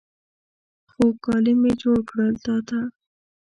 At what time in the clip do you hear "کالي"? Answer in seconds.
1.25-1.53